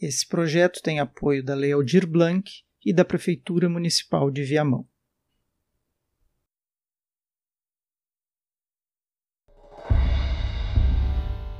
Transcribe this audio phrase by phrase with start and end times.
[0.00, 2.50] Esse projeto tem apoio da Lei Aldir Blanc
[2.82, 4.86] e da Prefeitura Municipal de Viamão.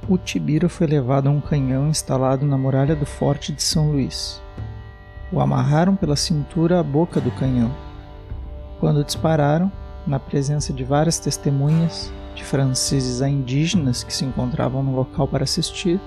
[0.09, 4.41] O Tibira foi levado a um canhão instalado na muralha do Forte de São Luís.
[5.31, 7.71] O amarraram pela cintura à boca do canhão.
[8.81, 9.71] Quando dispararam,
[10.07, 15.45] na presença de várias testemunhas, de franceses a indígenas que se encontravam no local para
[15.45, 16.01] assistir,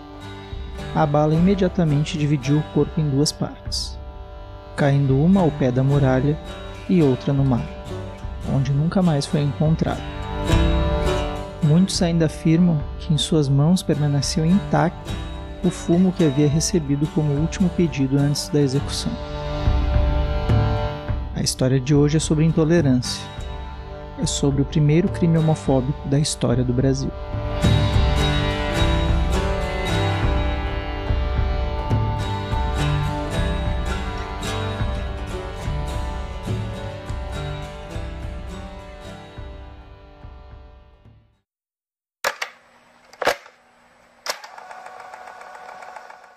[0.96, 3.98] a bala imediatamente dividiu o corpo em duas partes,
[4.76, 6.38] caindo uma ao pé da muralha
[6.88, 7.66] e outra no mar,
[8.54, 10.02] onde nunca mais foi encontrado.
[11.64, 15.12] Muitos ainda afirmam que em suas mãos permaneceu intacto
[15.64, 19.12] o fumo que havia recebido como último pedido antes da execução.
[21.36, 23.24] A história de hoje é sobre intolerância.
[24.22, 27.12] É sobre o primeiro crime homofóbico da história do Brasil.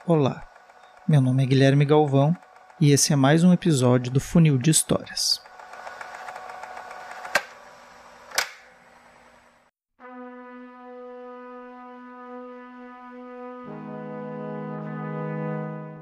[0.09, 0.41] Olá,
[1.09, 2.33] meu nome é Guilherme Galvão
[2.81, 5.43] e esse é mais um episódio do Funil de Histórias.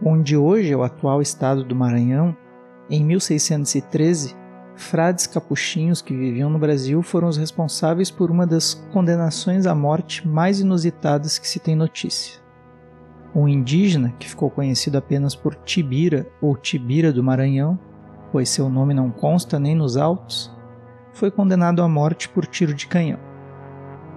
[0.05, 2.37] Onde hoje é o atual estado do Maranhão,
[2.91, 4.37] em 1613,
[4.77, 10.29] frades capuchinhos que viviam no Brasil foram os responsáveis por uma das condenações à morte
[10.29, 12.44] mais inusitadas que se tem notícia.
[13.35, 17.77] Um indígena, que ficou conhecido apenas por Tibira ou Tibira do Maranhão,
[18.31, 20.55] pois seu nome não consta nem nos autos,
[21.13, 23.19] foi condenado à morte por tiro de canhão.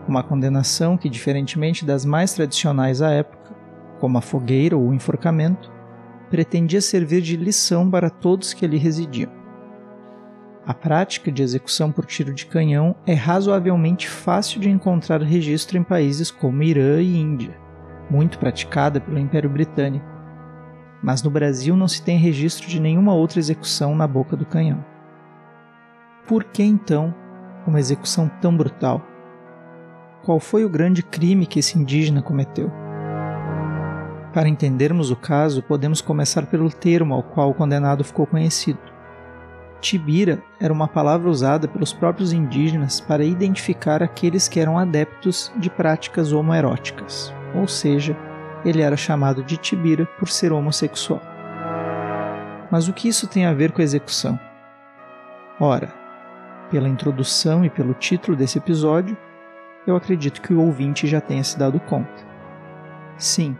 [0.07, 3.55] Uma condenação que, diferentemente das mais tradicionais à época,
[3.99, 5.71] como a fogueira ou o enforcamento,
[6.29, 9.31] pretendia servir de lição para todos que ali residiam.
[10.63, 15.83] A prática de execução por tiro de canhão é razoavelmente fácil de encontrar registro em
[15.83, 17.66] países como Irã e Índia
[18.09, 20.05] muito praticada pelo Império Britânico,
[21.01, 24.83] mas no Brasil não se tem registro de nenhuma outra execução na boca do canhão.
[26.27, 27.13] Por que então
[27.65, 29.01] uma execução tão brutal?
[30.23, 32.71] Qual foi o grande crime que esse indígena cometeu?
[34.33, 38.79] Para entendermos o caso, podemos começar pelo termo ao qual o condenado ficou conhecido.
[39.79, 45.69] Tibira era uma palavra usada pelos próprios indígenas para identificar aqueles que eram adeptos de
[45.69, 48.15] práticas homoeróticas ou seja,
[48.63, 51.21] ele era chamado de Tibira por ser homossexual.
[52.71, 54.39] Mas o que isso tem a ver com a execução?
[55.59, 55.93] Ora,
[56.69, 59.17] pela introdução e pelo título desse episódio,
[59.85, 62.27] eu acredito que o ouvinte já tenha se dado conta.
[63.17, 63.57] Sim,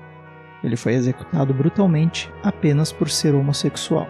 [0.63, 4.07] ele foi executado brutalmente apenas por ser homossexual.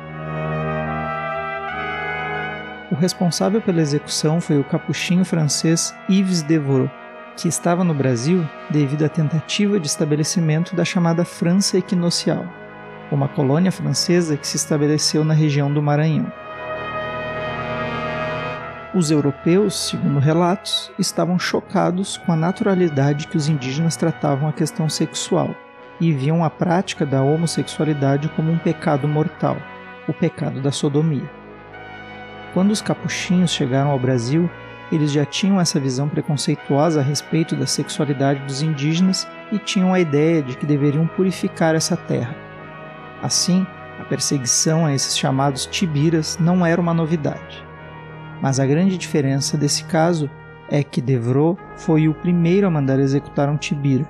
[2.91, 6.89] O responsável pela execução foi o capuchinho francês Yves Devereux,
[7.37, 12.43] que estava no Brasil devido à tentativa de estabelecimento da chamada França Equinocial,
[13.11, 16.31] uma colônia francesa que se estabeleceu na região do Maranhão.
[18.95, 24.89] Os europeus, segundo relatos, estavam chocados com a naturalidade que os indígenas tratavam a questão
[24.89, 25.55] sexual
[26.01, 29.57] e viam a prática da homossexualidade como um pecado mortal,
[30.07, 31.29] o pecado da sodomia.
[32.53, 34.49] Quando os capuchinhos chegaram ao Brasil,
[34.91, 39.99] eles já tinham essa visão preconceituosa a respeito da sexualidade dos indígenas e tinham a
[39.99, 42.35] ideia de que deveriam purificar essa terra.
[43.21, 43.65] Assim,
[43.99, 47.65] a perseguição a esses chamados tibiras não era uma novidade.
[48.41, 50.29] Mas a grande diferença desse caso
[50.69, 54.07] é que Devrou foi o primeiro a mandar executar um tibira.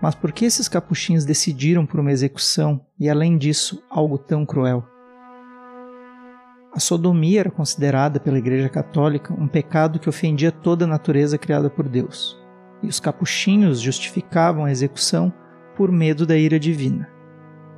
[0.00, 4.95] Mas por que esses capuchinhos decidiram por uma execução e, além disso, algo tão cruel?
[6.76, 11.70] A sodomia era considerada pela Igreja Católica um pecado que ofendia toda a natureza criada
[11.70, 12.38] por Deus,
[12.82, 15.32] e os capuchinhos justificavam a execução
[15.74, 17.08] por medo da ira divina.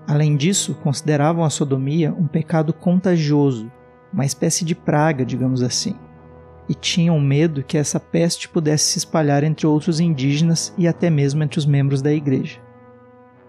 [0.05, 3.71] Além disso, consideravam a sodomia um pecado contagioso,
[4.13, 5.95] uma espécie de praga, digamos assim,
[6.69, 11.45] e tinham medo que essa peste pudesse se espalhar entre outros indígenas e até mesmo
[11.45, 12.59] entre os membros da igreja.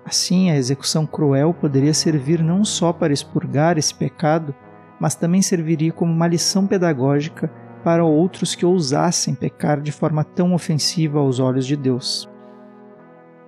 [0.05, 4.53] Assim, a execução cruel poderia servir não só para expurgar esse pecado,
[4.99, 7.51] mas também serviria como uma lição pedagógica
[7.83, 12.29] para outros que ousassem pecar de forma tão ofensiva aos olhos de Deus.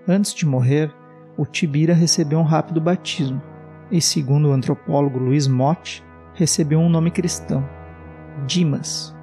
[0.07, 0.93] Antes de morrer,
[1.37, 3.41] o Tibira recebeu um rápido batismo
[3.91, 6.03] e, segundo o antropólogo Luiz Motti,
[6.33, 7.67] recebeu um nome cristão,
[8.47, 9.15] Dimas,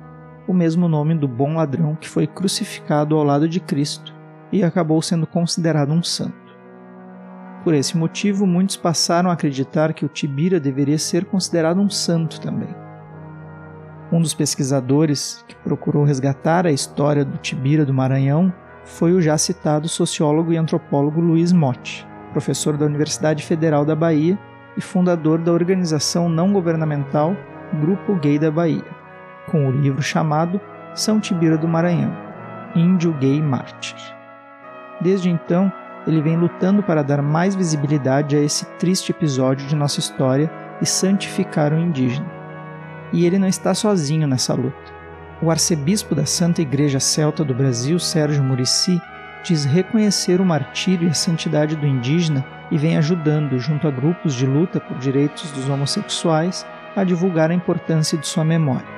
[0.47, 4.15] o mesmo nome do bom ladrão que foi crucificado ao lado de Cristo
[4.53, 6.48] e acabou sendo considerado um santo.
[7.69, 12.41] Por esse motivo, muitos passaram a acreditar que o Tibira deveria ser considerado um santo
[12.41, 12.75] também.
[14.11, 18.51] Um dos pesquisadores que procurou resgatar a história do Tibira do Maranhão
[18.87, 24.39] foi o já citado sociólogo e antropólogo Luiz Motti, professor da Universidade Federal da Bahia
[24.75, 27.37] e fundador da organização não governamental
[27.83, 28.97] Grupo Gay da Bahia,
[29.51, 30.59] com o livro chamado
[30.95, 32.17] São Tibira do Maranhão
[32.75, 33.99] Índio Gay Mártir.
[35.03, 35.71] Desde então,
[36.09, 40.51] ele vem lutando para dar mais visibilidade a esse triste episódio de nossa história
[40.81, 42.27] e santificar o indígena.
[43.13, 44.99] E ele não está sozinho nessa luta.
[45.43, 49.01] O arcebispo da Santa Igreja Celta do Brasil, Sérgio Murici,
[49.45, 54.35] diz reconhecer o martírio e a santidade do indígena e vem ajudando, junto a grupos
[54.35, 56.67] de luta por direitos dos homossexuais,
[56.97, 58.89] a divulgar a importância de sua memória.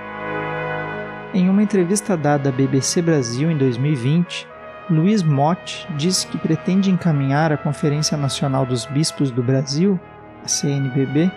[1.34, 4.48] Em uma entrevista dada à BBC Brasil em 2020,
[4.90, 10.00] Luiz Motti disse que pretende encaminhar à Conferência Nacional dos Bispos do Brasil,
[10.44, 11.30] a CNBB,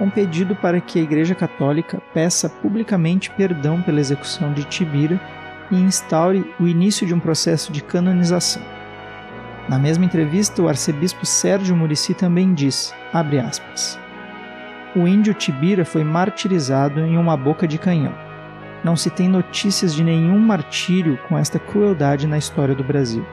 [0.00, 5.20] um pedido para que a Igreja Católica peça publicamente perdão pela execução de Tibira
[5.68, 8.62] e instaure o início de um processo de canonização.
[9.68, 13.98] Na mesma entrevista, o arcebispo Sérgio Murici também diz, aspas,
[14.94, 18.25] o índio Tibira foi martirizado em uma boca de canhão.
[18.86, 23.26] Não se tem notícias de nenhum martírio com esta crueldade na história do Brasil.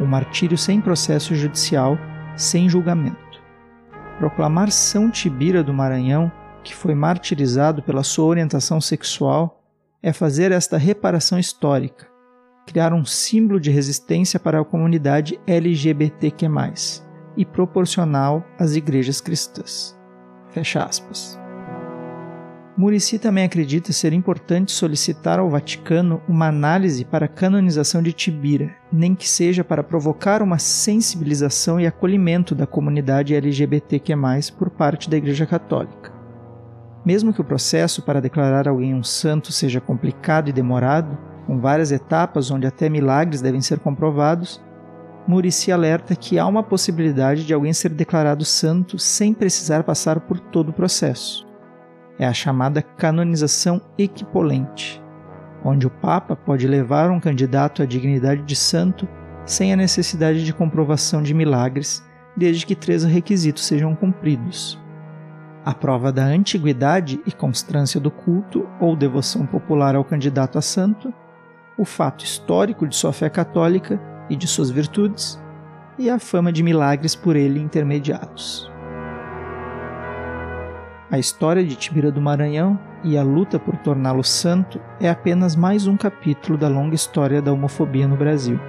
[0.00, 1.98] O martírio sem processo judicial,
[2.38, 3.38] sem julgamento.
[4.16, 6.32] Proclamar São Tibira do Maranhão,
[6.64, 9.62] que foi martirizado pela sua orientação sexual,
[10.02, 12.08] é fazer esta reparação histórica,
[12.66, 16.48] criar um símbolo de resistência para a comunidade LGBTQ+,
[17.36, 19.94] e proporcional às igrejas cristãs.
[20.48, 21.37] Fecha aspas.
[22.78, 28.70] Murici também acredita ser importante solicitar ao Vaticano uma análise para a canonização de Tibira,
[28.92, 34.14] nem que seja para provocar uma sensibilização e acolhimento da comunidade LGBTQ+,
[34.56, 36.12] por parte da Igreja Católica.
[37.04, 41.90] Mesmo que o processo para declarar alguém um santo seja complicado e demorado, com várias
[41.90, 44.62] etapas onde até milagres devem ser comprovados,
[45.26, 50.38] Murici alerta que há uma possibilidade de alguém ser declarado santo sem precisar passar por
[50.38, 51.47] todo o processo
[52.18, 55.02] é a chamada canonização equipolente,
[55.64, 59.08] onde o Papa pode levar um candidato à dignidade de santo
[59.46, 62.04] sem a necessidade de comprovação de milagres,
[62.36, 64.78] desde que três requisitos sejam cumpridos:
[65.64, 71.12] a prova da antiguidade e constância do culto ou devoção popular ao candidato a santo,
[71.78, 75.40] o fato histórico de sua fé católica e de suas virtudes,
[75.98, 78.70] e a fama de milagres por ele intermediados.
[81.10, 85.86] A história de Tibira do Maranhão e a luta por torná-lo santo é apenas mais
[85.86, 88.60] um capítulo da longa história da homofobia no Brasil,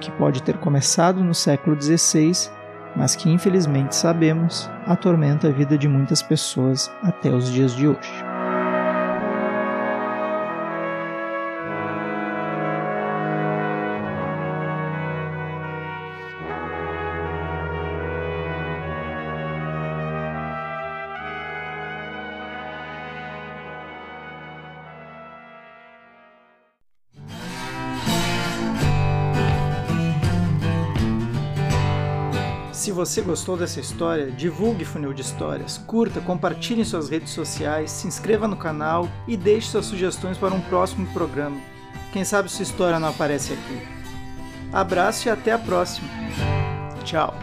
[0.00, 2.32] que pode ter começado no século XVI,
[2.96, 8.35] mas que infelizmente sabemos atormenta a vida de muitas pessoas até os dias de hoje.
[32.86, 37.90] Se você gostou dessa história, divulgue Funil de Histórias, curta, compartilhe em suas redes sociais,
[37.90, 41.60] se inscreva no canal e deixe suas sugestões para um próximo programa.
[42.12, 43.82] Quem sabe sua história não aparece aqui.
[44.72, 46.08] Abraço e até a próxima.
[47.02, 47.34] Tchau.